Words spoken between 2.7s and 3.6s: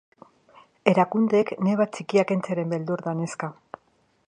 beldur da neska.